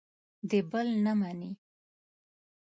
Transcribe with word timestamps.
د 0.49 0.51
بل 0.71 0.87
نه 1.05 1.13
مني. 1.19 1.51